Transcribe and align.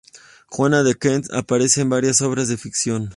Juana 0.47 0.81
de 0.81 0.95
Kent 0.95 1.31
aparece 1.31 1.81
en 1.81 1.89
varias 1.91 2.21
obras 2.21 2.47
de 2.47 2.57
ficción. 2.57 3.09